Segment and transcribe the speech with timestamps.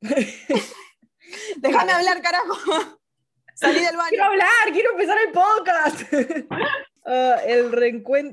[1.56, 3.00] Déjame hablar, carajo.
[3.54, 4.08] Salí del baño.
[4.08, 6.02] Quiero hablar, quiero empezar el podcast.
[7.02, 7.72] Ah, el,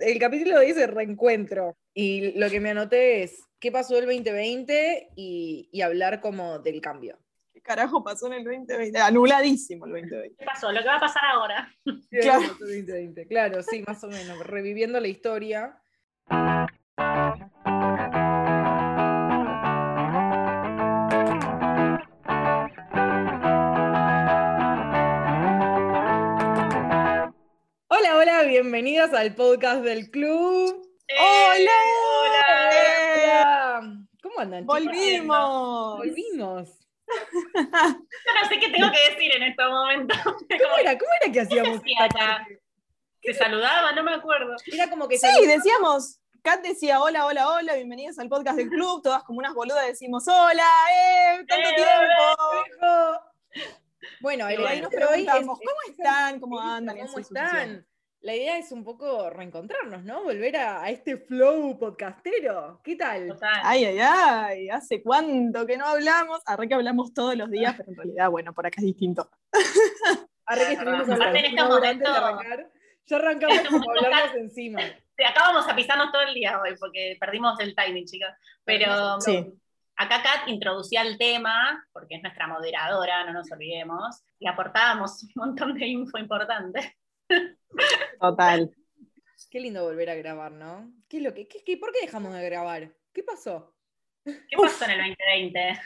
[0.02, 1.78] el capítulo dice reencuentro.
[1.94, 6.82] Y lo que me anoté es qué pasó el 2020 y, y hablar como del
[6.82, 7.18] cambio.
[7.54, 9.00] ¿Qué carajo pasó en el 2020?
[9.00, 10.36] Anuladísimo el 2020.
[10.38, 10.72] ¿Qué pasó?
[10.72, 11.74] Lo que va a pasar ahora.
[12.12, 12.48] Claro.
[12.60, 13.28] 2020?
[13.28, 14.38] claro, sí, más o menos.
[14.46, 15.82] Reviviendo la historia.
[28.46, 30.88] Bienvenidas al podcast del club.
[31.20, 31.72] ¡Hola!
[32.22, 33.82] ¡Hola!
[34.22, 34.66] ¿Cómo andan?
[34.66, 35.98] Volvimos.
[35.98, 36.70] Volvimos.
[37.56, 40.16] Yo no sé qué tengo que decir en este momento.
[40.24, 40.98] ¿Cómo era?
[40.98, 41.82] ¿Cómo era que hacíamos?
[43.24, 43.94] ¿Se saludaba?
[43.94, 44.56] No me acuerdo.
[44.72, 49.02] Era como que Sí, decíamos, Kat decía hola, hola, hola, bienvenidos al podcast del club,
[49.02, 53.22] todas como unas boludas decimos hola, eh, tanto eh, tiempo.
[54.22, 56.40] Bueno, ahí nos preguntamos, ¿cómo están?
[56.40, 56.98] ¿Cómo andan?
[57.00, 57.86] ¿Cómo están?
[58.22, 60.24] La idea es un poco reencontrarnos, ¿no?
[60.24, 62.82] Volver a, este flow podcastero.
[62.84, 63.38] ¿Qué tal?
[63.64, 66.42] Ay, ay, ay, hace cuánto que no hablamos.
[66.46, 69.30] Arre que hablamos todos los días, pero en realidad, bueno, por acá es distinto.
[70.46, 71.40] Arre que estuvimos hablando.
[71.40, 72.72] En este momento, arrancar,
[73.06, 74.82] ya arrancamos como hablarnos encima.
[74.82, 78.30] Sí, acá vamos a pisarnos todo el día hoy, porque perdimos el timing, chicos.
[78.64, 79.18] Pero
[79.96, 85.32] acá Kat introducía el tema, porque es nuestra moderadora, no nos olvidemos, y aportábamos un
[85.36, 86.98] montón de info importante.
[88.20, 88.72] Total.
[89.50, 90.92] Qué lindo volver a grabar, ¿no?
[91.08, 92.92] ¿Qué es lo que, qué, ¿Por qué dejamos de grabar?
[93.14, 93.74] ¿Qué pasó?
[94.26, 95.80] ¿Qué pasó en el 2020?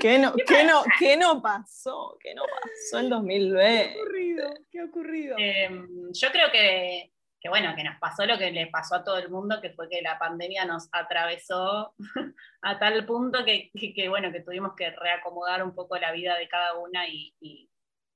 [0.00, 2.16] ¿Qué no, ¿Qué, no, ¿Qué no pasó?
[2.20, 3.92] ¿Qué no pasó en 2020?
[3.92, 4.54] ¿Qué ha ocurrido?
[4.70, 5.36] ¿Qué ha ocurrido?
[5.38, 9.18] Em, yo creo que, que, bueno, que nos pasó lo que le pasó a todo
[9.18, 11.94] el mundo, que fue que la pandemia nos atravesó
[12.62, 16.48] a tal punto que, que bueno, que tuvimos que reacomodar un poco la vida de
[16.48, 17.68] cada una y, y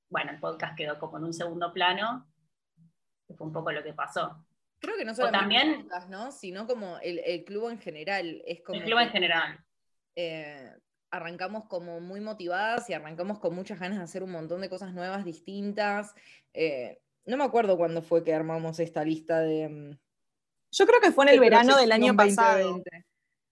[0.09, 2.25] bueno, el podcast quedó como en un segundo plano
[3.35, 4.45] fue un poco lo que pasó.
[4.79, 6.31] Creo que no solo también, ¿no?
[6.31, 8.41] sino como el, club en general.
[8.45, 9.59] Es como el club en general.
[10.15, 10.71] Eh,
[11.09, 14.93] arrancamos como muy motivadas y arrancamos con muchas ganas de hacer un montón de cosas
[14.93, 16.13] nuevas, distintas.
[16.53, 19.67] Eh, no me acuerdo cuándo fue que armamos esta lista de...
[19.67, 19.97] Mm,
[20.71, 22.81] Yo creo que fue en el verano del año pasado.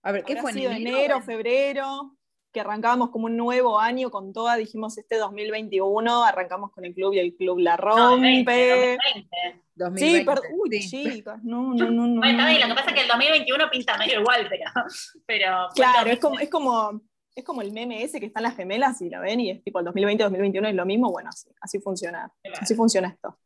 [0.02, 2.15] A ver, ¿qué fue en enero, febrero?
[2.56, 7.12] Que arrancábamos como un nuevo año con toda, dijimos este 2021, arrancamos con el club
[7.12, 8.96] y el club la rompe.
[9.74, 10.44] 2020, Sí, perdón.
[10.54, 12.06] Uy, chicas, no, no, no.
[12.06, 14.70] no bueno, lo que pasa es que el 2021 pinta medio igual, pero.
[15.26, 17.02] pero claro, es como, es como
[17.36, 19.78] es como el meme ese que están las gemelas y lo ven y es tipo
[19.78, 23.38] el 2020-2021 es lo mismo, bueno, así, así funciona, así funciona esto.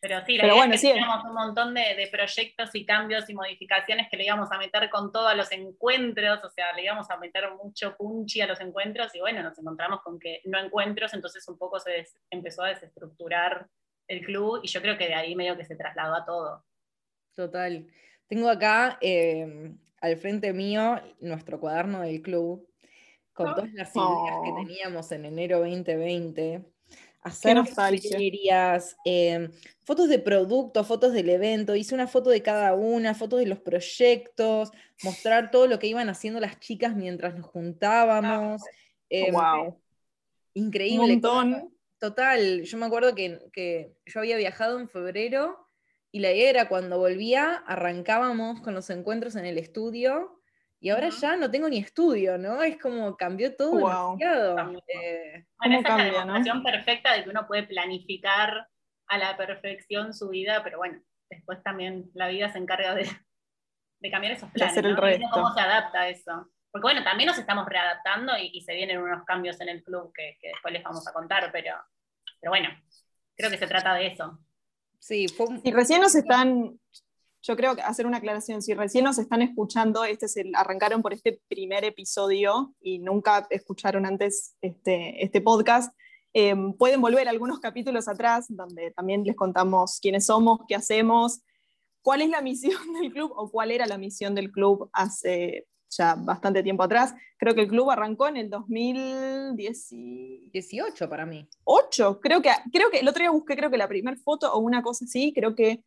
[0.00, 3.34] Pero sí, la Pero bueno, es que teníamos un montón de, proyectos y cambios y
[3.34, 7.18] modificaciones que le íbamos a meter con todos los encuentros, o sea, le íbamos a
[7.18, 11.46] meter mucho punchi a los encuentros y bueno, nos encontramos con que no encuentros, entonces
[11.48, 13.68] un poco se empezó a desestructurar
[14.06, 16.64] el club y yo creo que de ahí medio que se trasladó a todo.
[17.34, 17.86] Total.
[18.26, 22.67] Tengo acá eh, al frente mío nuestro cuaderno del club
[23.38, 24.56] con todas las ideas que oh.
[24.66, 26.64] teníamos en enero 2020,
[27.22, 29.48] hacer ferias, em,
[29.84, 33.60] fotos de productos, fotos del evento, hice una foto de cada una, fotos de los
[33.60, 34.72] proyectos,
[35.04, 38.60] mostrar todo lo que iban haciendo las chicas mientras nos juntábamos.
[39.30, 39.66] wow.
[39.66, 39.74] Em,
[40.54, 41.20] increíble.
[42.00, 45.68] Total, yo me acuerdo que, que yo había viajado en febrero
[46.12, 50.37] y la idea era cuando volvía, arrancábamos con los encuentros en el estudio
[50.80, 52.62] y ahora ya no tengo ni estudio, ¿no?
[52.62, 54.78] Es como cambió todo demasiado.
[54.86, 58.68] Eh, bueno, esa es la demostración perfecta de que uno puede planificar
[59.08, 63.08] a la perfección su vida, pero bueno, después también la vida se encarga de,
[64.10, 64.74] cambiar esos planes.
[64.74, 66.50] De hacer el ¿Cómo se adapta a eso?
[66.70, 70.36] Porque bueno, también nos estamos readaptando y, se vienen unos cambios en el club que,
[70.42, 71.74] después les vamos a contar, pero,
[72.40, 72.68] pero bueno,
[73.36, 74.38] creo que se trata de eso.
[75.00, 76.78] Sí, fue Y recién nos están,
[77.42, 81.02] yo creo que hacer una aclaración, si recién nos están escuchando, este es el, arrancaron
[81.02, 85.94] por este primer episodio y nunca escucharon antes este, este podcast,
[86.34, 91.40] eh, pueden volver algunos capítulos atrás donde también les contamos quiénes somos, qué hacemos,
[92.02, 96.16] cuál es la misión del club o cuál era la misión del club hace ya
[96.16, 97.14] bastante tiempo atrás.
[97.38, 101.48] Creo que el club arrancó en el 2018 para mí.
[101.64, 104.58] 8, creo que, creo que el otro día busqué creo que la primera foto o
[104.58, 105.82] una cosa así, creo que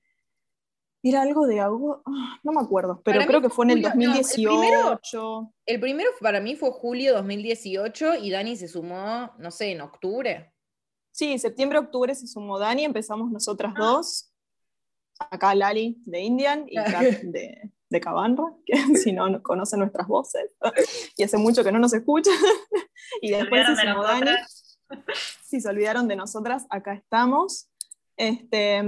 [1.04, 5.54] era algo de algo, ah, no me acuerdo, pero creo que fue en el 2018.
[5.66, 10.54] el, primero, para mí fue julio 2018 y Dani se sumó, no sé, en octubre.
[11.12, 13.80] Sí, septiembre, octubre se sumó Dani, empezamos nosotras ah.
[13.80, 14.28] dos.
[15.30, 20.52] Acá Lali de Indian y Kat de, de Cabanra, que si no conocen nuestras voces,
[21.18, 22.34] y hace mucho que no nos escuchan,
[23.22, 24.32] y después se, Dani,
[25.44, 27.71] si se olvidaron de nosotras, acá estamos.
[28.18, 28.82] Este,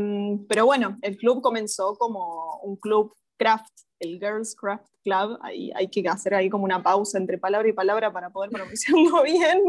[0.47, 5.39] pero bueno, el club comenzó como un club craft, el Girls Craft Club.
[5.41, 9.23] Ahí hay que hacer ahí como una pausa entre palabra y palabra para poder pronunciarlo
[9.23, 9.61] bien.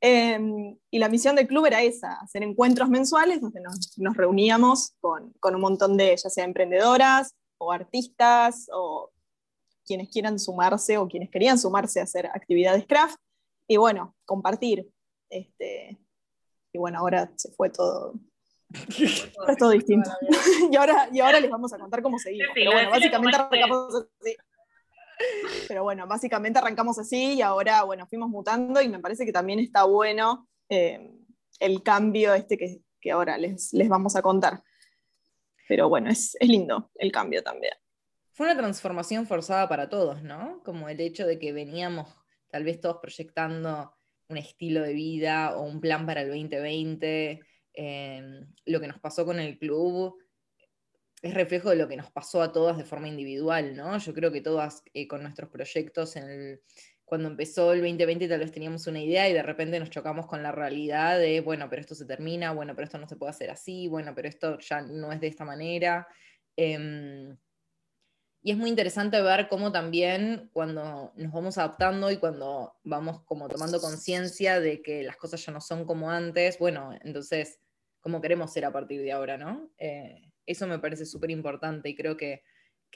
[0.00, 4.92] Em, y la misión del club era esa, hacer encuentros mensuales donde nos, nos reuníamos
[5.00, 9.10] con, con, un montón de, ya sea emprendedoras o artistas o
[9.84, 13.16] quienes quieran sumarse o quienes querían sumarse a hacer actividades craft.
[13.68, 14.88] Y bueno, compartir.
[15.30, 15.98] Este,
[16.72, 18.14] y bueno, ahora se fue todo
[19.48, 20.10] es todo distinto.
[20.70, 22.48] y, ahora, y ahora les vamos a contar cómo seguimos.
[22.54, 24.36] Pero bueno, básicamente arrancamos así.
[25.68, 29.60] Pero bueno, básicamente arrancamos así y ahora, bueno, fuimos mutando y me parece que también
[29.60, 31.12] está bueno eh,
[31.60, 34.62] el cambio este que, que ahora les, les, vamos a contar.
[35.68, 37.74] Pero bueno, es, es lindo el cambio también.
[38.32, 40.60] Fue una transformación forzada para todos, ¿no?
[40.64, 42.08] Como el hecho de que veníamos
[42.50, 43.94] tal vez todos proyectando
[44.28, 47.40] un estilo de vida o un plan para el 2020
[47.74, 50.18] Em, lo que nos pasó con el club
[51.22, 53.96] es reflejo de lo que nos pasó a todas de forma individual, ¿no?
[53.98, 56.16] Yo creo que todas eh, con nuestros proyectos,
[57.04, 60.42] cuando empezó el 2020 tal vez teníamos una idea y de repente nos chocamos con
[60.42, 63.50] la realidad de, bueno, pero esto se termina, bueno, pero esto no se puede hacer
[63.50, 66.08] así, bueno, pero esto ya no es de esta manera.
[66.56, 67.36] Em,
[68.44, 73.48] y es muy interesante ver cómo también cuando nos vamos adaptando y cuando vamos como
[73.48, 77.60] tomando conciencia de que las cosas ya no son como antes, bueno, entonces,
[78.02, 79.70] ¿cómo queremos ser a partir de ahora, no?
[79.78, 82.42] Eh, eso me parece súper importante y creo que,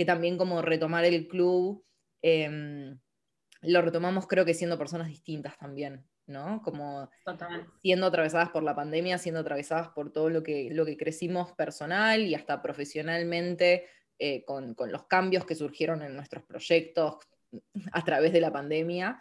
[0.05, 1.83] también como retomar el club,
[2.21, 2.99] em,
[3.63, 6.61] lo retomamos creo que siendo personas distintas también, ¿no?
[6.63, 7.09] Como
[7.81, 12.21] siendo atravesadas por la pandemia, siendo atravesadas por todo lo que, lo que crecimos personal
[12.21, 13.87] y hasta profesionalmente
[14.19, 17.17] eh, con, los cambios que surgieron en nuestros proyectos
[17.93, 19.19] a través de la pandemia.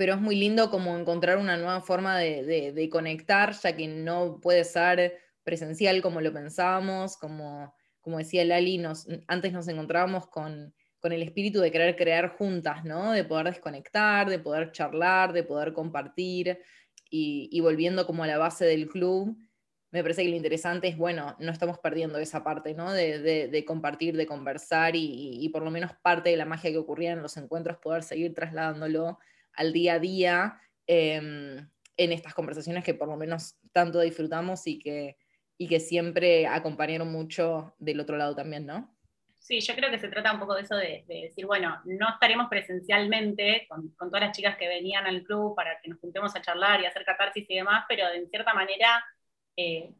[0.00, 4.64] Pero es muy lindo como encontrar una nueva forma de, conectar, ya que no puede
[4.64, 11.22] ser presencial como lo pensábamos, como, como decía Lali, nos, antes nos encontrábamos con, el
[11.22, 13.12] espíritu de querer crear juntas, ¿no?
[13.12, 16.58] De poder desconectar, de poder charlar, de poder compartir
[17.10, 19.36] y, y volviendo como a la base del club,
[19.90, 22.90] me parece que lo interesante es, bueno, no estamos perdiendo esa parte, ¿no?
[22.90, 27.20] De, compartir, de conversar y, por lo menos parte de la magia que ocurría en
[27.20, 29.18] los encuentros, poder seguir trasladándolo
[29.60, 34.78] al día a día em, en estas conversaciones que por lo menos tanto disfrutamos y
[34.78, 35.16] que,
[35.58, 38.96] y que siempre acompañaron mucho del otro lado también, ¿no?
[39.38, 42.48] Sí, yo creo que se trata un poco de eso de, decir, bueno, no estaremos
[42.48, 46.42] presencialmente con, con, todas las chicas que venían al club para que nos juntemos a
[46.42, 49.04] charlar y hacer catarsis y demás, pero en cierta manera
[49.56, 49.92] eh,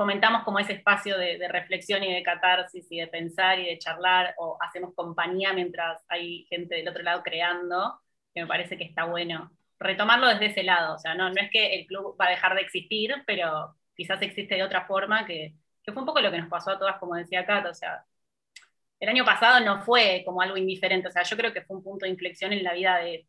[0.00, 4.34] fomentamos como ese espacio de, reflexión y de catarsis y de pensar y de charlar,
[4.38, 8.00] o hacemos compañía mientras hay gente del otro lado creando,
[8.34, 9.52] que me parece que está bueno.
[9.78, 12.54] Retomarlo desde ese lado, o sea, no, no es que el club va a dejar
[12.54, 15.54] de existir, pero quizás existe de otra forma, que,
[15.84, 18.04] fue un poco lo que nos pasó a todas, como decía Kat, o sea,
[19.00, 21.82] el año pasado no fue como algo indiferente, o sea, yo creo que fue un
[21.82, 23.26] punto de inflexión en la vida de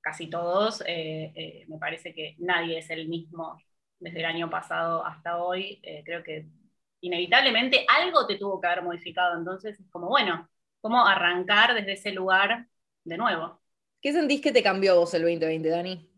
[0.00, 3.60] casi todos, eh, eh, me parece que nadie es el mismo
[3.98, 6.46] desde el año pasado hasta hoy, eh, creo que
[7.00, 9.38] inevitablemente algo te tuvo que haber modificado.
[9.38, 10.48] Entonces es como, bueno,
[10.80, 12.66] ¿cómo arrancar desde ese lugar
[13.04, 13.60] de nuevo?
[14.00, 16.10] ¿Qué sentís que te cambió vos el 2020, Dani?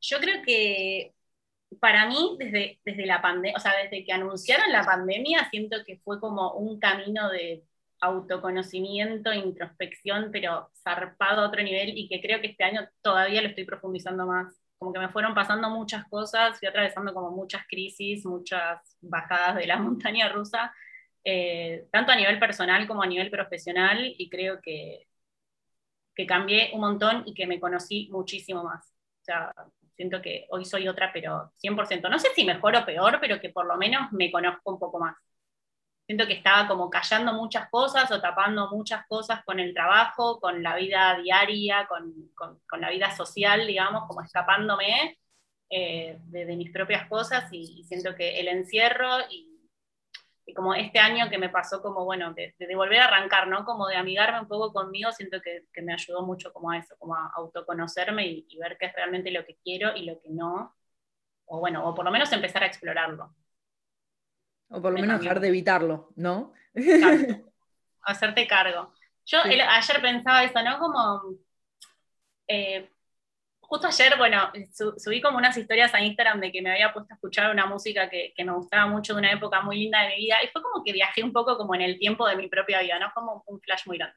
[0.00, 1.14] Yo creo que
[1.80, 5.98] para mí, desde, desde la pandemia, o sea, desde que anunciaron la pandemia, siento que
[5.98, 7.64] fue como un camino de
[8.00, 13.48] autoconocimiento, introspección, pero zarpado a otro nivel y que creo que este año todavía lo
[13.48, 18.24] estoy profundizando más como que me fueron pasando muchas cosas, fui atravesando como muchas crisis,
[18.24, 20.72] muchas bajadas de la montaña rusa,
[21.24, 25.07] eh, tanto a nivel personal como a nivel profesional, y creo que,
[26.18, 28.90] que cambié un montón y que me conocí muchísimo más.
[28.90, 29.52] O sea,
[29.94, 32.10] siento que hoy soy otra, pero 100%.
[32.10, 34.98] No sé si mejor o peor, pero que por lo menos me conozco un poco
[34.98, 35.14] más
[36.08, 40.62] siento que estaba como callando muchas cosas o tapando muchas cosas con el trabajo, con
[40.62, 45.18] la vida diaria, con, con, la vida social, digamos, como escapándome
[45.68, 49.57] eh, de, mis propias cosas y, siento que el encierro y,
[50.54, 53.64] como este año que me pasó como, bueno, de, de, volver a arrancar, ¿no?
[53.64, 56.96] Como de amigarme un poco conmigo, siento que, que me ayudó mucho como a eso,
[56.98, 60.30] como a autoconocerme y, y ver qué es realmente lo que quiero y lo que
[60.30, 60.74] no,
[61.46, 63.34] o bueno, o por lo menos empezar a explorarlo.
[64.68, 66.52] O por lo menos dejar de evitarlo, ¿no?
[68.02, 68.92] Hacerte cargo.
[69.24, 70.78] Yo ayer pensaba eso, ¿no?
[70.78, 71.36] Como,
[72.46, 72.90] eh,
[73.68, 74.50] justo ayer, bueno,
[74.96, 78.08] subí como unas historias a Instagram de que me había puesto a escuchar una música
[78.08, 80.82] que, me gustaba mucho de una época muy linda de mi vida y fue como
[80.82, 83.12] que viajé un poco como en el tiempo de mi propia vida, ¿no?
[83.14, 84.16] Como un flash muy grande.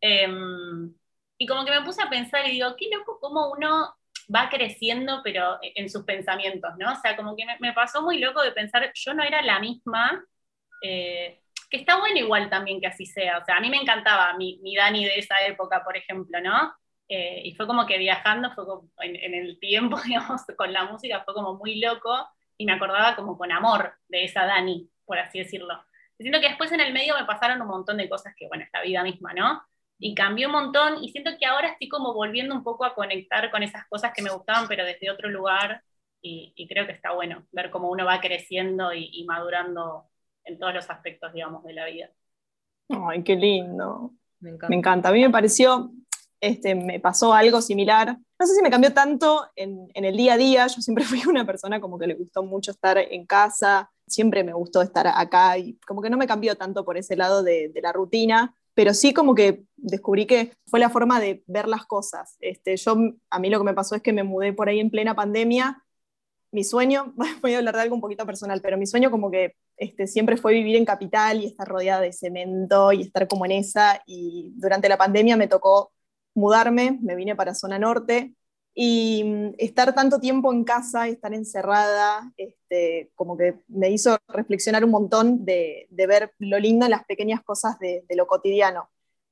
[0.00, 0.94] Em,
[1.36, 3.94] y como que me puse a pensar y digo, qué loco cómo uno
[4.34, 6.92] va creciendo, pero en sus pensamientos, ¿no?
[6.92, 10.24] O sea, como que me, pasó muy loco de pensar, yo no era la misma,
[10.82, 13.38] eh, que está bueno igual también que así sea.
[13.38, 16.74] O sea, a mí me encantaba mi, mi Dani de esa época, por ejemplo, ¿no?
[17.08, 18.64] Eh, y fue como que viajando, fue
[19.06, 23.38] en, el tiempo, digamos, con la música, fue como muy loco y me acordaba como
[23.38, 25.84] con amor de esa Dani, por así decirlo.
[26.18, 28.70] siento que después en el medio me pasaron un montón de cosas que, bueno, es
[28.72, 29.62] la vida misma, ¿no?
[29.98, 33.50] Y cambió un montón y siento que ahora estoy como volviendo un poco a conectar
[33.50, 35.82] con esas cosas que me gustaban, pero desde otro lugar.
[36.20, 40.08] Y, creo que está bueno ver cómo uno va creciendo y, y madurando
[40.44, 42.10] en todos los aspectos, digamos, de la vida.
[42.88, 44.12] Ay, qué lindo.
[44.40, 44.68] Me encanta.
[44.68, 45.08] me encanta.
[45.08, 45.90] A mí me pareció,
[46.40, 48.18] este, me pasó algo similar.
[48.38, 51.46] No sé si me cambió tanto en, el día a día, yo siempre fui una
[51.46, 55.78] persona como que le gustó mucho estar en casa, siempre me gustó estar acá y
[55.86, 59.34] como que no me cambió tanto por ese lado de, la rutina, pero sí como
[59.34, 62.36] que descubrí que fue la forma de ver las cosas.
[62.40, 62.96] Este, yo,
[63.30, 65.82] a mí lo que me pasó es que me mudé por ahí en plena pandemia.
[66.52, 69.54] Mi sueño, voy a hablar de algo un poquito personal, pero mi sueño como que
[69.78, 73.52] este, siempre fue vivir en capital y estar rodeada de cemento y estar como en
[73.52, 74.02] esa.
[74.06, 75.92] Y durante la pandemia me tocó
[76.36, 78.34] mudarme, me vine para zona norte
[78.78, 84.84] y mm, estar tanto tiempo en casa, estar encerrada, este, como que me hizo reflexionar
[84.84, 88.90] un montón de, ver lo lindo en las pequeñas cosas de, lo cotidiano.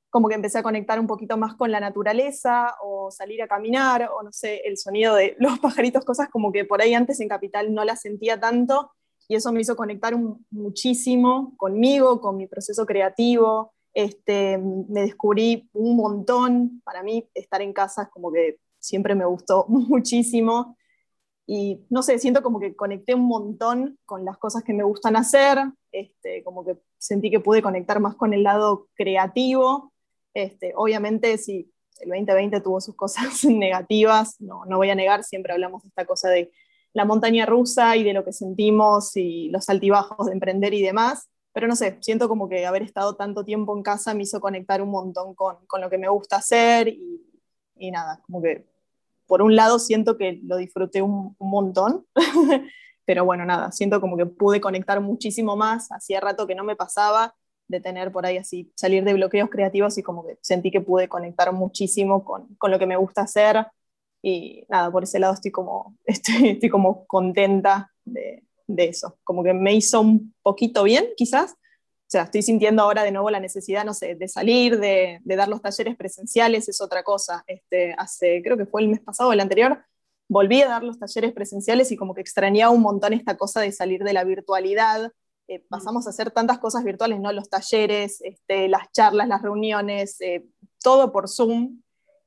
[0.09, 4.09] Como que empecé a conectar un poquito más con la naturaleza o salir a caminar
[4.11, 7.29] o no sé, el sonido de los pajaritos, cosas como que por ahí antes en
[7.29, 8.91] Capital no las sentía tanto
[9.27, 10.15] y eso me hizo conectar
[10.49, 16.81] muchísimo conmigo, con mi proceso creativo, este, me descubrí un montón.
[16.83, 20.77] Para mí, estar en casa es como que siempre me gustó muchísimo.
[21.47, 25.15] Y no sé, siento como que conecté un montón con las cosas que me gustan
[25.15, 25.59] hacer.
[25.91, 29.93] Este, como que sentí que pude conectar más con el lado creativo.
[30.33, 31.71] Este, obviamente, si
[32.01, 36.05] el 2020 tuvo sus cosas negativas, no, no voy a negar, siempre hablamos de esta
[36.05, 36.51] cosa de
[36.91, 41.29] la montaña rusa y de lo que sentimos y los altibajos de emprender y demás
[41.55, 44.81] pero no sé, siento como que haber estado tanto tiempo en casa me hizo conectar
[44.81, 48.67] un montón con, con lo que me gusta hacer y, nada, como que
[49.25, 52.05] por un lado siento que lo disfruté un, un montón,
[53.05, 56.75] pero bueno, nada, siento como que pude conectar muchísimo más, hacía rato que no me
[56.75, 57.33] pasaba
[57.69, 61.07] de tener por ahí así, salir de bloqueos creativos y como que sentí que pude
[61.07, 63.65] conectar muchísimo con, con lo que me gusta hacer
[64.21, 69.43] y nada, por ese lado estoy como, estoy, estoy como contenta de, de eso, como
[69.43, 71.53] que me hizo un poquito bien, quizás.
[71.53, 75.47] O sea, estoy sintiendo ahora de nuevo la necesidad, no sé, de salir, de, dar
[75.47, 77.43] los talleres presenciales, es otra cosa.
[77.47, 79.83] Este, hace, creo que fue el mes pasado, el anterior,
[80.27, 83.71] volví a dar los talleres presenciales y como que extrañaba un montón esta cosa de
[83.71, 85.11] salir de la virtualidad.
[85.47, 85.67] Eh, mm.
[85.69, 87.31] pasamos a hacer tantas cosas virtuales, ¿no?
[87.31, 90.45] Los talleres, este, las charlas, las reuniones, eh,
[90.83, 91.81] todo por Zoom,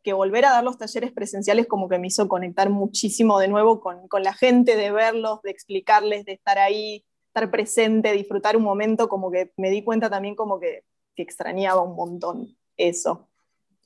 [0.09, 3.79] que volver a dar los talleres presenciales como que me hizo conectar muchísimo de nuevo
[3.79, 8.63] con, con, la gente, de verlos, de explicarles, de estar ahí, estar presente, disfrutar un
[8.63, 10.85] momento, como que me di cuenta también como que,
[11.15, 13.29] que extrañaba un montón eso.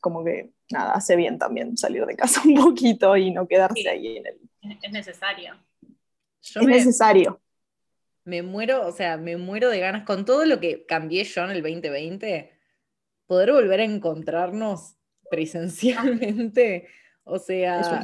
[0.00, 4.18] Como que, nada, hace bien también salir de casa un poquito y no quedarse ahí
[4.18, 4.40] en el...
[4.80, 5.56] Es necesario.
[6.40, 7.40] es necesario.
[8.24, 11.50] Me muero, o sea, me muero de ganas con todo lo que cambié yo en
[11.50, 12.52] el 2020,
[13.26, 14.94] poder volver a encontrarnos
[15.32, 16.86] presencialmente.
[17.24, 18.02] O sea,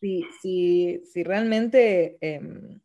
[0.00, 2.16] si, si, realmente...
[2.22, 2.80] Em,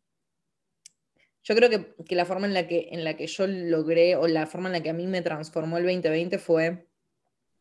[1.42, 4.46] yo creo que, la forma en la que, en la que yo logré, o la
[4.46, 6.86] forma en la que a mí me transformó el 2020 fue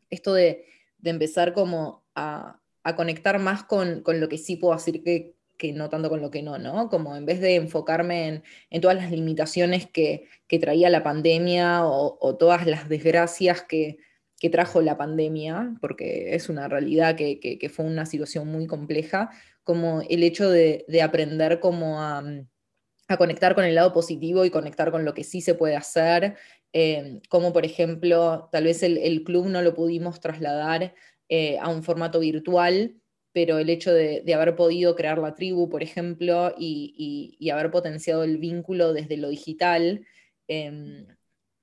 [0.09, 0.65] esto de,
[1.01, 2.59] empezar como a,
[2.97, 6.43] conectar más con, lo que sí puedo hacer que, que, no tanto con lo que
[6.43, 6.89] no, ¿no?
[6.89, 10.27] Como en vez de enfocarme en, todas las limitaciones que,
[10.59, 13.97] traía la pandemia o todas las desgracias que,
[14.39, 19.29] que trajo la pandemia, porque es una realidad que, fue una situación muy compleja,
[19.63, 22.23] como el hecho de, aprender como a,
[23.17, 26.37] conectar con el lado positivo y conectar con lo que sí se puede hacer,
[26.73, 30.93] eh, como por ejemplo, tal vez el, club no lo pudimos trasladar
[31.27, 32.95] eh, a un formato virtual,
[33.33, 38.37] pero el hecho de, haber podido crear la tribu, por ejemplo, y, haber potenciado el
[38.37, 40.05] vínculo desde lo digital,
[40.47, 41.05] em,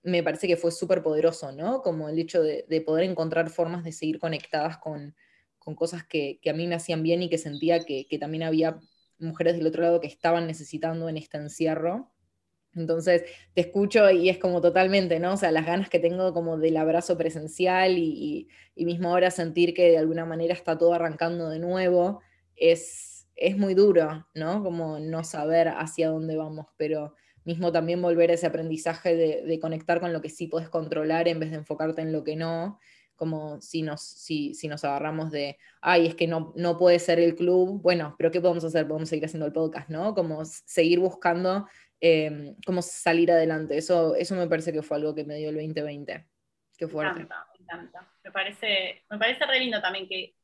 [0.06, 1.82] me parece que fue súper poderoso, ¿no?
[1.82, 5.14] Como el hecho de, poder encontrar formas de seguir conectadas con,
[5.74, 8.80] cosas que, a mí me hacían bien y que sentía que, también había
[9.18, 12.12] mujeres del otro lado que estaban necesitando en este encierro.
[12.74, 15.32] Entonces te escucho y es como totalmente, ¿no?
[15.32, 19.90] O sea, las ganas que tengo como del abrazo presencial y, mismo ahora sentir que
[19.90, 22.20] de alguna manera está todo arrancando de nuevo.
[22.54, 24.62] es, es muy duro, ¿no?
[24.62, 27.14] Como no saber hacia dónde vamos, pero
[27.46, 31.38] mismo también volver a ese aprendizaje de, conectar con lo que sí puedes controlar en
[31.38, 32.78] vez de enfocarte en lo que no,
[33.14, 37.20] como si nos, si, si nos agarramos de, ay, es que no, no puede ser
[37.20, 38.86] el club, bueno, pero ¿qué podemos hacer?
[38.86, 40.14] Podemos seguir haciendo el podcast, ¿no?
[40.14, 41.66] Como seguir buscando
[42.00, 43.78] eh, cómo salir adelante.
[43.78, 46.26] Eso, eso me parece que fue algo que me dio el 2020.
[46.76, 47.20] Qué fuerte.
[47.20, 48.12] Me encanta, me encanta.
[48.24, 50.34] Me parece, me parece re lindo también que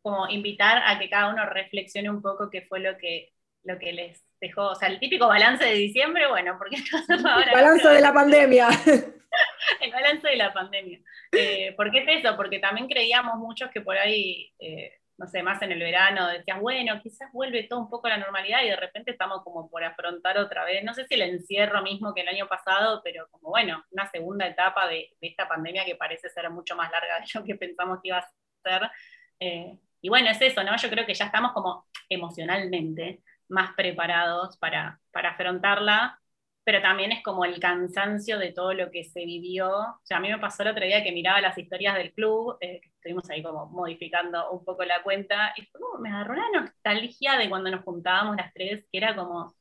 [0.00, 3.92] como invitar a que cada uno reflexione un poco qué fue lo que, lo que
[3.92, 6.76] les dejó, o sea, el típico balance de diciembre, bueno, porque
[7.30, 7.52] ahora.
[7.52, 8.68] balance de la pandemia.
[9.80, 11.00] el balance de la pandemia.
[11.30, 12.36] Eh, ¿Por qué es eso?
[12.36, 16.60] Porque también creíamos muchos que por ahí, eh, no sé, más en el verano, decías,
[16.60, 19.84] bueno, quizás vuelve todo un poco a la normalidad y de repente estamos como por
[19.84, 23.50] afrontar otra vez, no sé si el encierro mismo que el año pasado, pero como
[23.50, 27.44] bueno, una segunda etapa de, esta pandemia que parece ser mucho más larga de lo
[27.44, 28.28] que pensamos que iba a
[28.64, 28.90] ser.
[29.38, 30.76] Eh, y bueno, es eso, ¿no?
[30.76, 36.20] Yo creo que ya estamos como emocionalmente más preparados para, para afrontarla,
[36.64, 39.68] pero también es como el cansancio de todo lo que se vivió.
[39.70, 42.56] O sea, a mí me pasó el otro día que miraba las historias del club,
[42.60, 47.36] eh, estuvimos ahí como modificando un poco la cuenta, y como, me agarró una nostalgia
[47.38, 49.54] de cuando nos juntábamos las tres, que era como,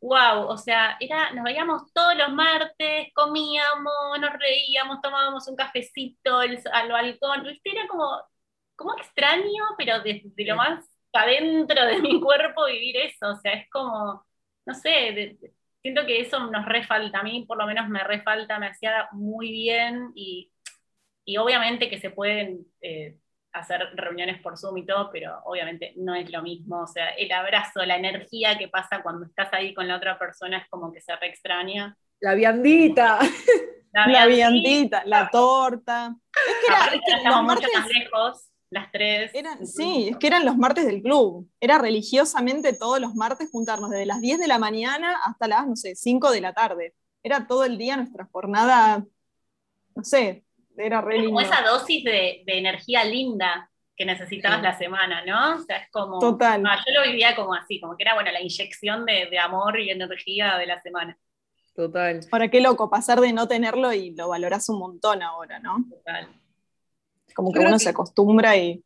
[0.00, 6.38] wow, o sea, era, nos veíamos todos los martes, comíamos, nos reíamos, tomábamos un cafecito
[6.38, 8.22] al balcón, era como,
[8.76, 13.70] como extraño, pero desde lo más adentro de mi cuerpo vivir eso, o sea, es
[13.70, 14.24] como,
[14.64, 15.36] no sé,
[15.82, 19.50] siento que eso nos refalta, a mí por lo menos me refalta, me hacía muy
[19.50, 20.50] bien y,
[21.38, 23.16] obviamente que se pueden eh,
[23.52, 27.30] hacer reuniones por Zoom y todo, pero obviamente no es lo mismo, o sea, el
[27.32, 31.00] abrazo, la energía que pasa cuando estás ahí con la otra persona es como que
[31.00, 31.96] se re extraña.
[32.20, 33.18] La viandita.
[33.92, 36.14] La viandita, la, torta.
[36.34, 39.32] Es que, era, mucho más lejos las tres.
[39.64, 41.48] sí, es que eran los martes del club.
[41.60, 45.76] Era religiosamente todos los martes juntarnos desde las 10 de la mañana hasta las, no
[45.76, 46.94] sé, 5 de la tarde.
[47.22, 49.04] Era todo el día nuestra jornada,
[49.94, 50.44] no sé,
[50.76, 55.56] era re Como esa dosis de, energía linda que necesitabas la semana, ¿no?
[55.56, 56.18] O sea, es como...
[56.18, 56.62] Total.
[56.66, 59.80] Ah, yo lo vivía como así, como que era, bueno, la inyección de, de amor
[59.80, 61.18] y energía de la semana.
[61.74, 62.20] Total.
[62.30, 65.84] Ahora qué loco, pasar de no tenerlo y lo valoras un montón ahora, ¿no?
[65.90, 66.28] Total.
[67.36, 68.82] Como que uno se acostumbra y...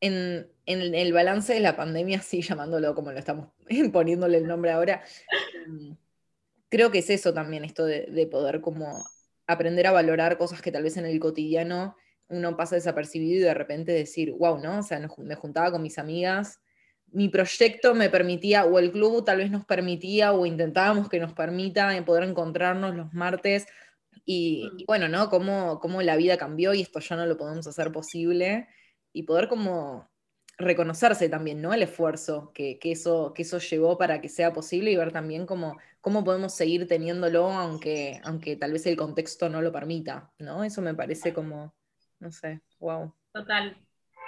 [0.00, 3.48] En, el balance de la pandemia, sí, llamándolo como lo estamos
[3.92, 5.02] poniéndole el nombre ahora,
[5.66, 5.96] em,
[6.68, 9.04] creo que es eso también, esto de, poder como
[9.46, 11.96] aprender a valorar cosas que tal vez en el cotidiano
[12.28, 14.78] uno pasa desapercibido y de repente decir, wow, ¿no?
[14.78, 16.60] O sea, me juntaba con mis amigas,
[17.12, 21.32] mi proyecto me permitía, o el club tal vez nos permitía, o intentábamos que nos
[21.32, 23.66] permita poder encontrarnos los martes
[24.24, 25.28] y, bueno, ¿no?
[25.28, 28.68] Cómo, cómo, la vida cambió y esto ya no lo podemos hacer posible
[29.12, 30.08] y poder como
[30.58, 31.74] reconocerse también, ¿no?
[31.74, 35.46] El esfuerzo que, que, eso, que eso llevó para que sea posible y ver también
[35.46, 40.62] cómo, cómo podemos seguir teniéndolo aunque, aunque tal vez el contexto no lo permita, ¿no?
[40.62, 41.74] Eso me parece como,
[42.20, 43.14] no sé, wow.
[43.32, 43.76] Total.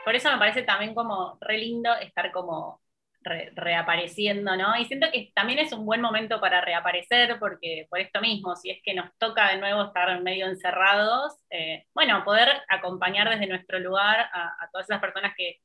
[0.05, 2.84] Por eso me parece también como re lindo estar como
[3.25, 4.77] reapareciendo, ¿no?
[4.77, 8.71] Y siento que también es un buen momento para reaparecer, porque por esto mismo, si
[8.71, 13.79] es que nos toca de nuevo estar medio encerrados, eh, bueno, poder acompañar desde nuestro
[13.79, 15.61] lugar a, todas esas personas que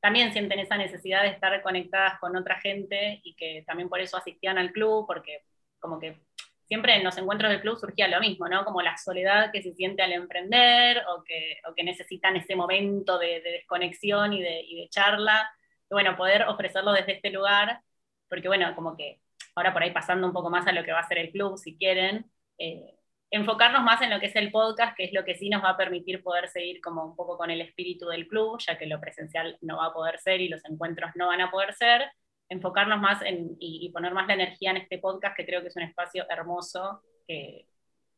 [0.00, 4.16] también sienten esa necesidad de estar conectadas con otra gente y que también por eso
[4.16, 5.42] asistían al club, porque
[5.78, 6.18] como que
[6.66, 8.64] siempre en los encuentros del club surgía lo mismo, ¿no?
[8.64, 13.40] Como la soledad que se siente al emprender o que, que necesitan ese momento de,
[13.40, 15.50] desconexión y de, y de charla
[15.94, 17.80] bueno, poder ofrecerlo desde este lugar,
[18.28, 19.20] porque bueno, como que
[19.54, 21.56] ahora por ahí pasando un poco más a lo que va a ser el club,
[21.58, 22.94] si quieren, eh,
[23.30, 25.70] enfocarnos más en lo que es el podcast, que es lo que sí nos va
[25.70, 29.00] a permitir poder seguir como un poco con el espíritu del club, ya que lo
[29.00, 32.10] presencial no va a poder ser y los encuentros no van a poder ser,
[32.48, 35.76] enfocarnos más en, y, poner más la energía en este podcast, que creo que es
[35.76, 37.66] un espacio hermoso, que,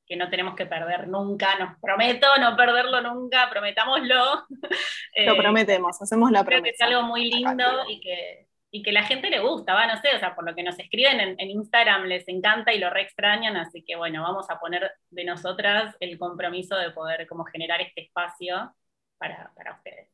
[0.07, 4.47] que no tenemos que perder nunca, nos prometo no perderlo nunca, prometámoslo.
[4.51, 6.62] Lo eh, prometemos, hacemos la promesa.
[6.62, 9.87] Creo que es algo muy lindo y que, y que la gente le gusta, va,
[9.87, 12.90] no sé, o sea, por lo que nos escriben en, Instagram les encanta y lo
[12.90, 17.45] re extrañan, así que bueno, vamos a poner de nosotras el compromiso de poder como
[17.45, 18.75] generar este espacio
[19.19, 20.09] para, para ustedes.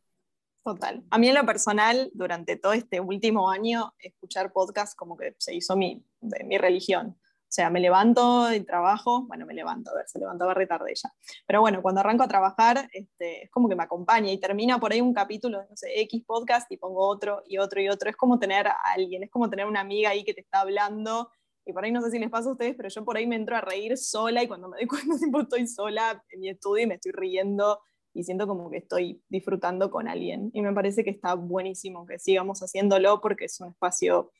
[0.65, 1.03] Total.
[1.11, 5.55] A mí en lo personal, durante todo este último año, escuchar podcast como que se
[5.55, 7.19] hizo mi, de mi religión.
[7.53, 10.95] O sea, me levanto y trabajo, bueno, me levanto, a ver, se levantaba re tarde
[10.95, 11.13] ya.
[11.47, 14.91] Pero bueno, cuando arranco a trabajar, este, es como que me acompaña y termina por
[14.91, 18.09] ahí un capítulo, no sé, X podcast y pongo otro y otro y otro.
[18.09, 21.31] Es como tener a alguien, es como tener una amiga ahí que te está hablando.
[21.67, 23.37] Y por ahí no sé si les pasa a ustedes, pero yo por ahí me
[23.37, 26.85] entro a reír sola y cuando me doy cuenta, tiempo estoy sola en mi estudio
[26.85, 27.81] y me estoy riendo
[28.15, 30.51] y siento como que estoy disfrutando con alguien.
[30.55, 34.31] Y me parece que está buenísimo que sigamos haciéndolo porque es un espacio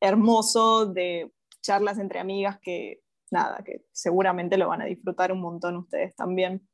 [0.00, 5.76] hermoso de charlas entre amigas que, nada, que seguramente lo van a disfrutar un montón
[5.76, 6.66] ustedes también.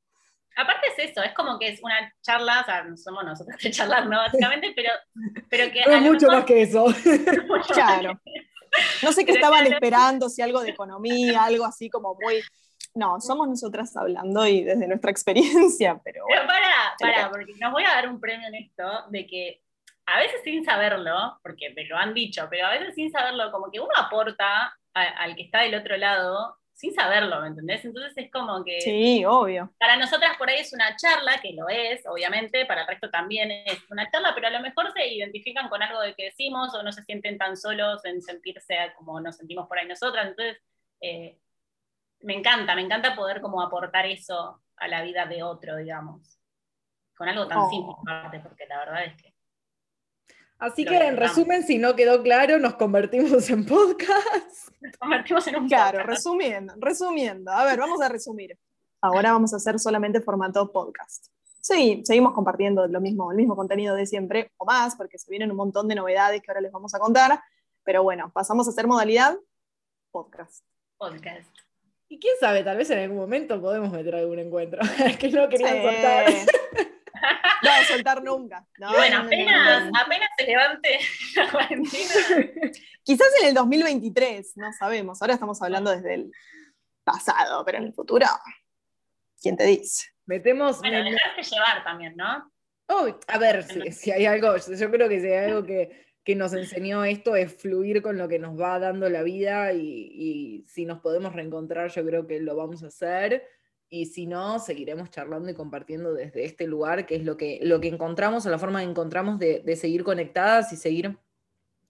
[0.56, 3.70] Aparte es eso, es como que es una charla, o sea, no somos nosotros de
[3.70, 4.16] charlar, ¿no?
[4.16, 4.90] Básicamente, pero,
[5.50, 5.80] pero que...
[5.80, 6.86] Es mucho más que eso.
[7.74, 8.18] claro.
[9.02, 12.40] No sé qué estaban esperando, si algo de economía, algo así como muy...
[12.94, 16.24] No, somos nosotras hablando y desde nuestra experiencia, pero...
[16.26, 16.60] Bueno, pero
[17.00, 19.60] para, para, porque nos voy a dar un premio en esto, de que
[20.06, 23.70] a veces sin saberlo, porque me lo han dicho, pero a veces sin saberlo, como
[23.70, 27.84] que uno aporta al que está del otro lado sin saberlo, ¿me entendés?
[27.84, 28.80] Entonces es como que...
[28.82, 29.72] Sí, obvio.
[29.78, 33.50] Para nosotras por ahí es una charla, que lo es, obviamente, para el resto también
[33.50, 36.82] es una charla, pero a lo mejor se identifican con algo de que decimos o
[36.82, 40.28] no se sienten tan solos en sentirse como nos sentimos por ahí nosotras.
[40.28, 40.62] Entonces,
[41.00, 41.38] eh,
[42.20, 46.38] me encanta, me encanta poder como aportar eso a la vida de otro, digamos.
[47.16, 47.70] Con algo tan oh.
[47.70, 49.35] simple, porque la verdad es que
[50.58, 54.70] Así que en resumen, si no quedó claro, nos convertimos en podcast.
[54.80, 57.50] Nos convertimos en un Claro, resumiendo, resumiendo.
[57.50, 58.56] A ver, vamos a resumir.
[59.00, 61.26] Ahora vamos a hacer solamente formato podcast.
[61.60, 65.50] Sí, seguimos compartiendo lo mismo, el mismo contenido de siempre, o más, porque se vienen
[65.50, 67.40] un montón de novedades que ahora les vamos a contar.
[67.82, 69.36] Pero bueno, pasamos a hacer modalidad
[70.12, 70.64] podcast.
[70.96, 71.50] Podcast.
[72.08, 74.80] Y quién sabe, tal vez en algún momento podemos meter algún encuentro.
[75.04, 76.26] es que no quería soltar.
[77.62, 78.66] No, soltar nunca.
[78.78, 80.98] bueno, apenas, apenas se levante
[81.36, 82.14] la cuarentena.
[83.02, 85.20] Quizás en el 2023, no sabemos.
[85.22, 86.32] Ahora estamos hablando desde el
[87.04, 88.26] pasado, pero en el futuro,
[89.40, 90.08] ¿quién te dice?
[90.26, 90.80] Metemos.
[90.80, 92.50] Bueno, dejarse llevar también, ¿no?
[92.88, 97.04] a ver, si, hay algo, yo creo que si hay algo que, que, nos enseñó
[97.04, 101.00] esto es fluir con lo que nos va dando la vida y, y si nos
[101.00, 103.42] podemos reencontrar, yo creo que lo vamos a hacer
[103.88, 107.80] y si no, seguiremos charlando y compartiendo desde este lugar, que es lo que, lo
[107.80, 111.16] que encontramos, o la forma que encontramos de, seguir conectadas y seguir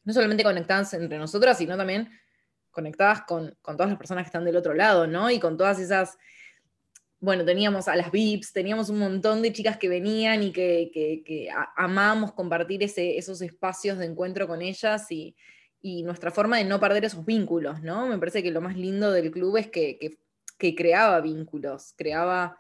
[0.05, 2.09] no solamente conectadas entre nosotras, sino también
[2.71, 5.31] conectadas con, todas las personas que están del otro lado, ¿no?
[5.31, 6.19] Y con todas esas,
[7.19, 11.49] bueno, teníamos a las VIPs, teníamos un montón de chicas que venían y que, que,
[11.77, 15.35] amamos compartir ese, esos espacios de encuentro con ellas y,
[15.81, 18.07] y, nuestra forma de no perder esos vínculos, ¿no?
[18.07, 20.19] Me parece que lo más lindo del club es que, que
[20.59, 22.59] que creaba vínculos, creaba,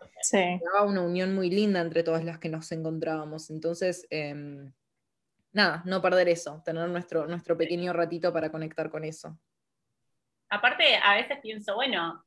[0.85, 3.51] una unión muy linda entre todas las que nos encontrábamos.
[3.51, 4.73] Entonces, em,
[5.53, 9.39] nada, no perder eso, tener nuestro, nuestro pequeño ratito para conectar con eso.
[10.49, 12.25] Aparte, a veces pienso, bueno,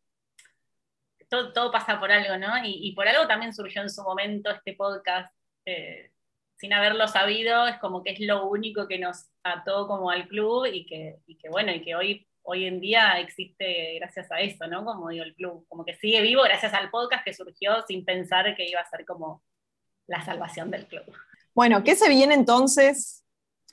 [1.30, 2.54] todo, pasa por algo, ¿no?
[2.64, 5.32] Y, por algo también surgió en su momento este podcast.
[5.66, 6.12] Eh,
[6.56, 10.66] sin haberlo sabido, es como que es lo único que nos ató como al club
[10.66, 14.66] y que, y que bueno, y que hoy hoy en día existe gracias a eso,
[14.68, 14.84] ¿no?
[14.84, 18.56] Como digo, el club, como que sigue vivo gracias al podcast que surgió sin pensar
[18.56, 19.44] que iba a ser como
[20.08, 21.04] la salvación del club.
[21.54, 23.24] Bueno, ¿qué se viene entonces?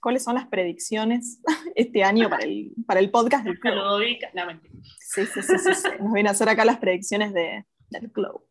[0.02, 1.40] ¿Cuáles son las predicciones
[1.74, 3.74] este año para el, para el podcast del club?
[3.74, 3.98] No,
[4.46, 4.74] mentira.
[4.98, 8.46] Sí, sí, sí, sí, Nos vienen a hacer acá las predicciones de, del club.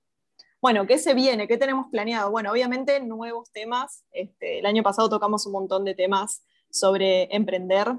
[0.60, 1.48] Bueno, ¿qué se viene?
[1.48, 2.32] ¿Qué tenemos planeado?
[2.32, 4.04] Bueno, obviamente nuevos temas.
[4.12, 7.90] Este, el año pasado tocamos un montón de temas sobre emprender,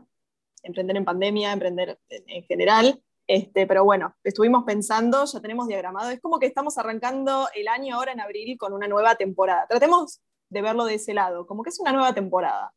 [0.67, 3.01] emprender en pandemia, emprender en, general.
[3.27, 7.97] Este, pero bueno, estuvimos pensando, ya tenemos diagramado, es como que estamos arrancando el año
[7.97, 9.67] ahora en abril con una nueva temporada.
[9.69, 12.73] Tratemos de verlo de ese lado, como que es una nueva temporada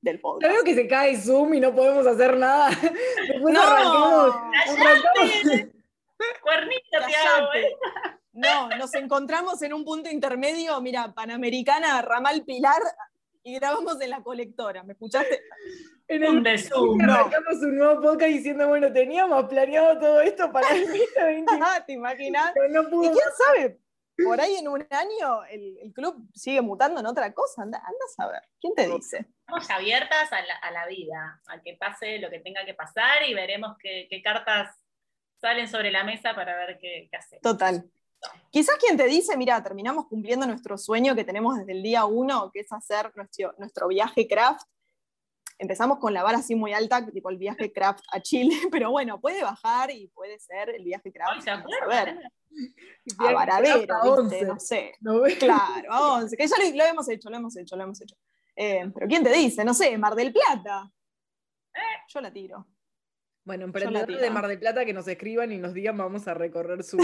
[0.00, 0.52] del podcast.
[0.52, 2.70] Creo que se cae Zoom y no podemos hacer nada.
[3.40, 4.34] no, arrancamos,
[6.42, 6.98] Cuernito
[7.52, 7.76] te ¿eh?
[8.32, 12.82] No, nos encontramos en un punto intermedio, mira, Panamericana, Ramal Pilar,
[13.42, 14.82] y grabamos en la colectora.
[14.82, 15.40] ¿Me escuchaste?
[16.08, 16.98] En el de Zoom.
[17.02, 21.52] Arrancamos un nuevo podcast diciendo, bueno, teníamos planeado todo esto para el 2020.
[21.62, 22.52] ah, ¿te imaginas?
[22.56, 23.78] y quién sabe,
[24.24, 27.62] por ahí en un año el, club sigue mutando en otra cosa.
[27.62, 28.40] Anda, a saber.
[28.58, 29.26] ¿Quién te dice?
[29.40, 33.76] Estamos abiertas a la, vida, a que pase lo que tenga que pasar y veremos
[33.78, 34.74] qué, cartas
[35.38, 37.42] salen sobre la mesa para ver qué, qué hacemos.
[37.42, 37.84] Total.
[38.50, 42.50] Quizás quien te dice, mira, terminamos cumpliendo nuestro sueño que tenemos desde el día uno,
[42.50, 44.66] que es hacer nuestro, nuestro viaje craft
[45.58, 49.20] empezamos con la vara así muy alta, tipo el viaje craft a Chile, pero bueno,
[49.20, 51.46] puede bajar y puede ser el viaje craft.
[51.48, 52.18] a ver.
[53.18, 53.86] A Varadero,
[54.46, 54.94] no sé.
[55.38, 58.16] claro, a 11, que ya lo, hemos hecho, lo hemos hecho, lo hemos hecho.
[58.56, 59.64] Eh, pero ¿quién te dice?
[59.64, 60.90] No sé, Mar del Plata.
[61.72, 62.66] Eh, yo la tiro.
[63.44, 66.82] Bueno, emprendedores de Mar del Plata que nos escriban y nos digan vamos a recorrer
[66.82, 66.98] su...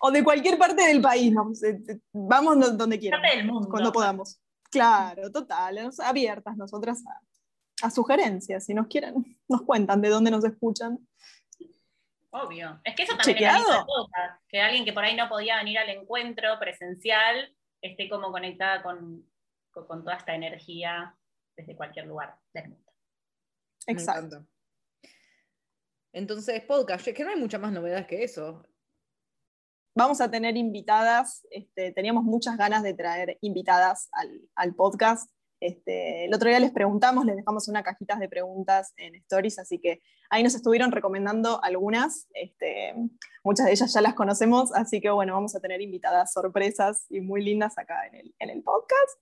[0.00, 3.20] o de cualquier parte del país, eh, vamos donde quieran,
[3.68, 4.40] cuando podamos.
[4.70, 7.20] Claro, total, abiertas nosotras a,
[7.84, 10.98] a sugerencias, si nos quieren, nos cuentan de dónde nos escuchan.
[12.30, 12.80] Obvio.
[12.82, 15.90] Es que eso también es cosa, que alguien que por ahí no podía venir al
[15.90, 19.28] encuentro presencial esté como conectada con,
[19.72, 21.16] toda esta energía
[21.56, 22.92] desde cualquier lugar del mundo.
[23.86, 24.46] Exacto.
[26.12, 28.64] Entonces, podcast, es que no hay muchas más novedades que eso.
[29.94, 34.08] Vamos a tener invitadas, este, teníamos muchas ganas de traer invitadas
[34.56, 35.33] al podcast.
[35.64, 39.78] Este, el otro día les preguntamos, les dejamos una cajita de preguntas en Stories, así
[39.78, 42.28] que ahí nos estuvieron recomendando algunas.
[42.34, 42.94] Este,
[43.42, 47.22] muchas de ellas ya las conocemos, así que bueno, vamos a tener invitadas sorpresas y
[47.22, 49.18] muy lindas acá en el, en el podcast.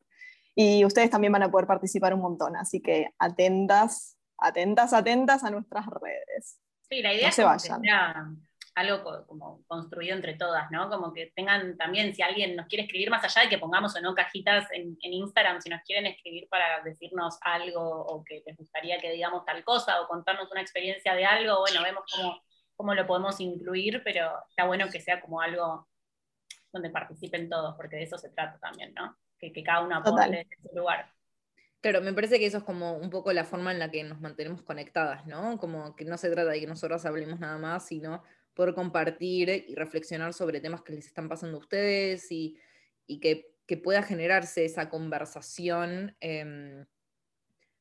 [0.57, 5.51] Y ustedes también van a poder participar un montón, así que atentas, atentas, atentas a
[5.51, 6.59] nuestras redes.
[6.91, 7.83] Sí, la idea es se vayan
[8.75, 10.89] algo como construido entre todas, ¿no?
[10.89, 14.01] Como que tengan también, si alguien nos quiere escribir más allá de que pongamos o
[14.01, 18.99] no cajitas en, Instagram, si nos quieren escribir para decirnos algo o que les gustaría
[18.99, 22.43] que digamos tal cosa o contarnos una experiencia de algo, bueno, vemos cómo,
[22.75, 25.89] cómo lo podemos incluir, pero está bueno que sea como algo
[26.73, 29.19] donde participen todos, porque de eso se trata también, ¿no?
[29.39, 31.13] Que, que cada uno aporte en su lugar.
[31.83, 34.21] Claro, me parece que eso es como un poco la forma en la que nos
[34.21, 35.59] mantenemos conectadas, ¿no?
[35.59, 38.23] Como que no se trata de que nosotros hablemos nada más, sino
[38.55, 42.59] poder compartir y reflexionar sobre temas que les están pasando a ustedes y,
[43.21, 43.49] que,
[43.83, 46.85] pueda generarse esa conversación em,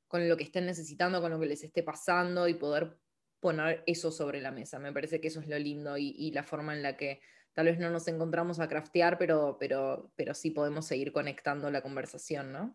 [0.08, 2.98] con lo que estén necesitando, con lo que les esté pasando y poder
[3.42, 4.80] poner eso sobre la mesa.
[4.80, 7.20] Me parece que eso es lo lindo y, la forma en la que
[7.54, 11.82] tal vez no nos encontramos a craftear, pero, pero, pero sí podemos seguir conectando la
[11.82, 12.74] conversación, ¿no?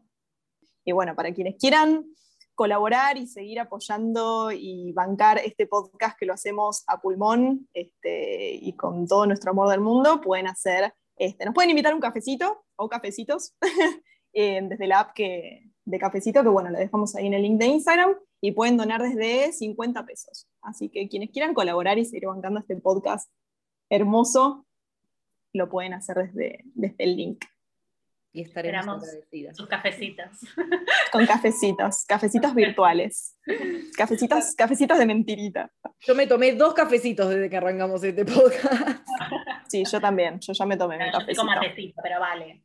[0.84, 2.04] Y bueno, para quienes quieran
[2.56, 8.72] colaborar y seguir apoyando y bancar este podcast que lo hacemos a pulmón este, y
[8.72, 12.88] con todo nuestro amor del mundo, pueden hacer, este, nos pueden invitar un cafecito o
[12.88, 13.54] cafecitos
[14.32, 17.66] desde la app que, de cafecito, que bueno, lo dejamos ahí en el link de
[17.66, 20.46] Instagram, y pueden donar desde 50 pesos.
[20.60, 23.30] Así que quienes quieran colaborar y seguir bancando este podcast
[23.88, 24.66] hermoso,
[25.52, 27.44] lo pueden hacer desde, desde el link
[28.36, 29.56] y estaremos agradecidas.
[29.56, 30.26] Sus cafecitos.
[31.12, 33.34] Con cafecitos, cafecitos virtuales.
[33.96, 35.72] Cafecitos, cafecitos de mentirita.
[36.00, 39.06] Yo me tomé dos cafecitos desde que arrancamos este podcast.
[39.68, 41.42] Sí, yo también, yo ya me tomé mi cafecito.
[41.42, 42.62] Yo matecito, pero vale.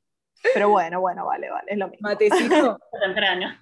[0.53, 2.09] Pero bueno, bueno, vale, vale, es lo mismo.
[2.09, 2.77] Matecito.
[3.01, 3.57] Temprano.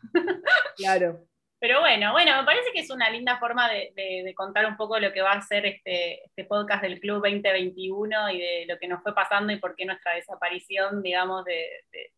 [0.78, 1.29] Claro.
[1.60, 5.12] Pero bueno, bueno, me parece que es una linda forma de, contar un poco lo
[5.12, 9.04] que va a ser este, este, podcast del Club 2021 y de lo que nos
[9.04, 11.68] fue pasando y por qué nuestra desaparición, digamos, de,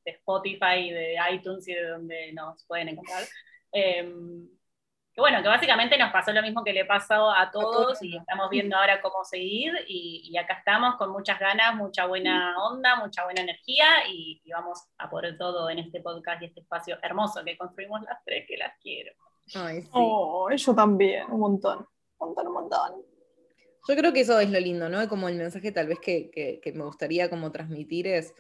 [0.06, 3.24] Spotify y de iTunes y de donde nos pueden encontrar.
[3.72, 4.48] Em,
[5.14, 8.50] que bueno, que básicamente nos pasó lo mismo que le pasó a todos y estamos
[8.50, 13.42] viendo ahora cómo seguir y, acá estamos con muchas ganas, mucha buena onda, mucha buena
[13.42, 17.58] energía y, y vamos a poner todo en este podcast y este espacio hermoso que
[17.58, 19.14] construimos las tres que las quiero.
[19.56, 19.90] Ay, sí.
[19.94, 23.06] Oh, yo también, un montón, un montón, un montón.
[23.88, 25.08] Yo creo que eso es lo lindo, ¿no?
[25.10, 28.34] Como el mensaje tal vez que, me gustaría como transmitir es,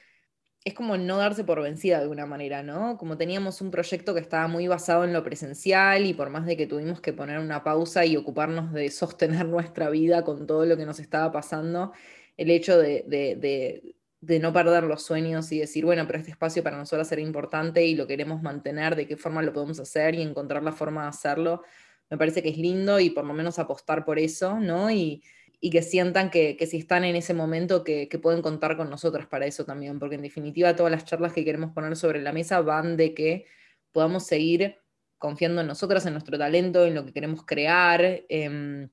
[0.63, 2.97] es como no darse por vencida de alguna manera, ¿no?
[2.97, 6.57] Como teníamos un proyecto que estaba muy basado en lo presencial y por más de
[6.57, 10.77] que tuvimos que poner una pausa y ocuparnos de sostener nuestra vida con todo lo
[10.77, 11.91] que nos estaba pasando,
[12.37, 16.77] el hecho de, de no perder los sueños y decir, bueno, pero este espacio para
[16.77, 20.63] nosotros era importante y lo queremos mantener, de qué forma lo podemos hacer y encontrar
[20.63, 21.63] la forma de hacerlo,
[22.09, 24.91] me parece que es lindo y por lo menos apostar por eso, ¿no?
[24.91, 25.23] Y,
[25.71, 29.63] que sientan que, si están en ese momento, que, pueden contar con nosotros para eso
[29.63, 33.13] también, porque en definitiva todas las charlas que queremos poner sobre la mesa van de
[33.13, 33.45] que
[33.91, 34.77] podamos seguir
[35.19, 38.23] confiando en nosotras, en nuestro talento, en lo que queremos crear.
[38.27, 38.89] Em,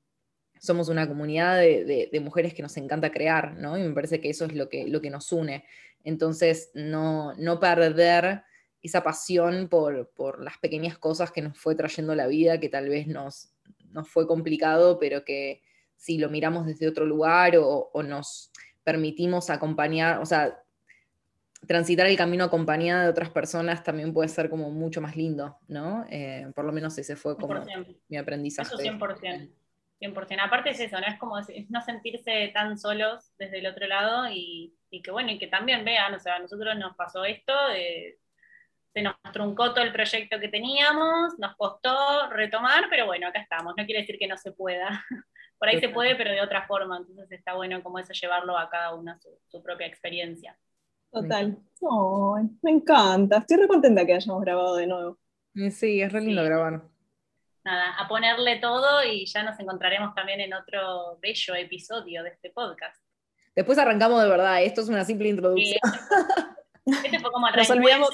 [0.60, 3.78] somos una comunidad de, mujeres que nos encanta crear, ¿no?
[3.78, 5.64] Y me parece que eso es lo que, lo que nos une.
[6.04, 8.42] Entonces, no, no perder
[8.82, 13.06] esa pasión por, las pequeñas cosas que nos fue trayendo la vida, que tal vez
[13.06, 13.50] nos,
[13.90, 15.62] nos fue complicado, pero que
[15.96, 18.50] si lo miramos desde otro lugar o, nos
[18.84, 20.62] permitimos acompañar, o sea,
[21.66, 26.06] transitar el camino acompañada de otras personas también puede ser como mucho más lindo, ¿no?
[26.08, 27.60] Eh, por lo menos ese fue como
[28.08, 28.72] mi aprendizaje.
[28.72, 29.50] Eso 100%.
[30.00, 30.40] 100%.
[30.40, 31.06] Aparte es eso, ¿no?
[31.06, 31.36] Es como
[31.68, 36.14] no sentirse tan solos desde el otro lado y, que bueno, y que también vean,
[36.14, 37.52] o sea, a nosotros nos pasó esto,
[38.92, 43.74] se nos truncó todo el proyecto que teníamos, nos costó retomar, pero bueno, acá estamos,
[43.76, 45.04] no quiere decir que no se pueda.
[45.58, 48.70] Por ahí se puede, pero de otra forma, entonces está bueno como eso llevarlo a
[48.70, 50.56] cada uno su, su propia experiencia.
[51.10, 51.58] Total.
[52.62, 55.18] me encanta, estoy re contenta que hayamos grabado de nuevo.
[55.70, 56.82] Sí, es re lindo grabar
[57.68, 62.50] nada, a ponerle todo y ya nos encontraremos también en otro bello episodio de este
[62.50, 62.96] podcast.
[63.54, 65.80] Después arrancamos de verdad, esto es una simple introducción.
[66.86, 68.10] este fue como el Nos olvidamos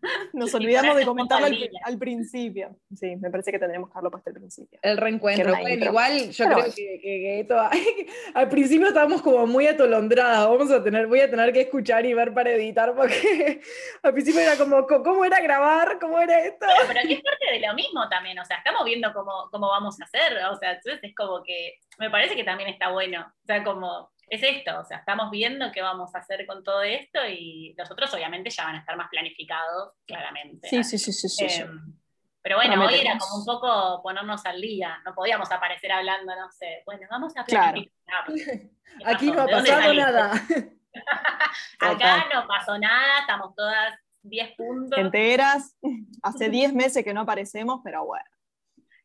[0.32, 1.46] de comentarlo
[1.84, 2.76] al, principio.
[2.94, 4.78] Sí, me parece que tendremos que hacerlo hasta el principio.
[4.82, 5.54] El reencuentro.
[5.58, 7.46] igual yo creo que,
[8.34, 10.48] al principio estábamos como muy atolondradas.
[10.48, 13.60] Vamos a tener, voy a tener que escuchar y ver para editar porque
[14.02, 15.98] al principio era como, ¿cómo era grabar?
[16.00, 16.66] ¿Cómo era esto?
[16.86, 18.38] pero aquí es parte de lo mismo también.
[18.38, 20.38] O sea, estamos viendo cómo, cómo vamos a hacer.
[20.50, 23.20] O sea, entonces es como que me parece que también está bueno.
[23.20, 26.82] O sea, como es esto, o sea, estamos viendo qué vamos a hacer con todo
[26.82, 30.68] esto y nosotros obviamente ya van a estar más planificados, claramente.
[30.68, 31.46] Sí, sí, sí, sí.
[31.46, 31.98] Em,
[32.40, 36.48] pero bueno, hoy era como un poco ponernos al día, no podíamos aparecer hablando, no
[36.52, 38.24] sé, bueno, vamos a planificar.
[39.04, 40.32] Aquí no ha pasado nada.
[41.80, 44.96] Acá no pasó nada, estamos todas 10 puntos.
[44.96, 45.76] Enteras,
[46.22, 48.30] hace 10 meses que no aparecemos, pero bueno,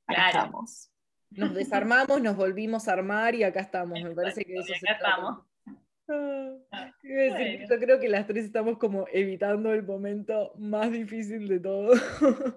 [0.08, 0.92] acá estamos
[1.36, 4.02] nos desarmamos, nos volvimos a armar y acá estamos.
[4.02, 5.46] Me parece que eso se estamos.
[6.08, 11.94] Ah, yo creo que las tres estamos como evitando el momento más difícil de todo.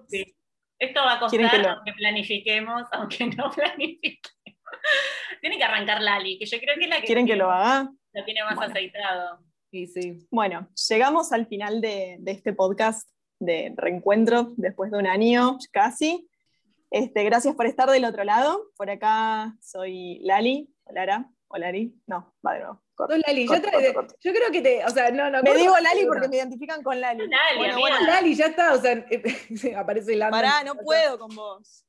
[0.07, 0.35] Sí.
[0.77, 4.55] Esto va a costar que aunque planifiquemos, aunque no planifiquemos.
[5.41, 7.91] Tiene que arrancar Lali, que yo creo que es la que, ¿Quieren que lo haga?
[8.13, 9.39] Lo tiene más aceitado.
[9.71, 10.27] Sí, sí.
[10.31, 16.28] Bueno, llegamos al final de, de este podcast de reencuentro después de un año casi.
[16.91, 18.71] Este, gracias por estar del otro lado.
[18.75, 20.73] Por acá soy Lali.
[20.85, 21.29] O Lara.
[21.47, 21.95] O Lali.
[22.07, 22.81] No, va de nuevo.
[23.25, 23.47] Lali.
[23.47, 24.83] yo, creo que te.
[24.85, 25.41] O sea, no, no.
[25.41, 27.27] Me digo Lali porque me identifican con Lali.
[27.27, 28.73] Lali bueno, bueno, Lali, ya está.
[28.73, 29.05] O sea,
[29.77, 30.31] aparece Lali.
[30.31, 31.85] Pará, no puedo con vos.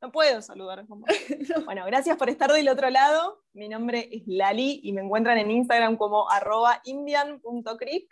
[0.00, 1.10] No puedo saludar con vos.
[1.64, 3.42] Bueno, gracias por estar del otro lado.
[3.52, 8.08] Mi nombre es Lali y me encuentran en Instagram como arroba indian.cric.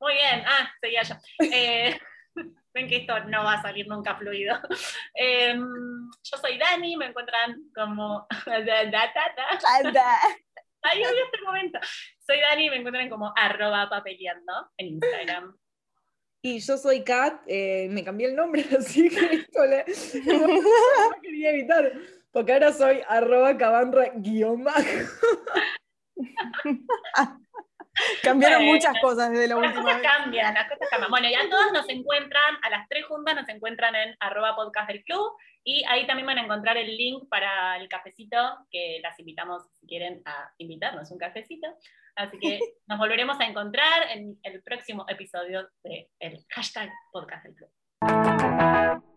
[0.00, 0.44] Muy bien.
[0.46, 1.14] Ah, seguía yo.
[1.40, 1.98] Eh,
[2.74, 4.58] ven que esto no va a salir nunca fluido.
[5.14, 5.60] Em,
[6.22, 8.26] yo soy Dani, me encuentran como...
[10.86, 11.78] Ay, odio este momento.
[12.26, 15.56] Soy Dani, me encuentran como arroba papeleando en Instagram.
[16.42, 19.86] Y yo soy Kat, eh, me cambié el nombre, así que esto le,
[20.26, 21.90] no quería evitar,
[22.30, 24.82] porque ahora soy arroba cabanra guion bajo.
[28.22, 31.10] Cambiaron muchas cosas desde la última cosas cambian, las cosas cambian.
[31.10, 35.04] Bueno, ya todas nos encuentran, a las tres juntas nos encuentran en arroba podcast del
[35.04, 38.36] club y ahí también van a encontrar el link para el cafecito,
[38.70, 41.68] que las invitamos si quieren a invitarnos un cafecito.
[42.16, 49.13] Así que nos volveremos a encontrar en el próximo episodio del hashtag podcast del club.